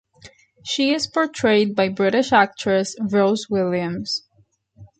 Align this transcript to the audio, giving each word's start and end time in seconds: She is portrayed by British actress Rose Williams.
She 0.63 0.95
is 0.95 1.05
portrayed 1.05 1.75
by 1.75 1.89
British 1.89 2.31
actress 2.33 2.95
Rose 2.99 3.51
Williams. 3.51 4.23